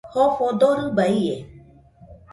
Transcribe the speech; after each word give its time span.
Jofo 0.13 0.45
dorɨba 0.59 1.05
ie 1.23 1.35